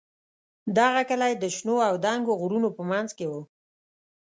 [0.77, 3.33] دغه کلی د شنو او دنګو غرونو په منځ کې و.